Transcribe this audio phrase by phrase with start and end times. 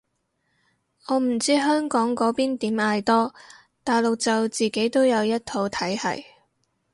[1.09, 3.35] 我唔知香港嗰邊點嗌多，
[3.83, 6.23] 大陸就自己都有一套體係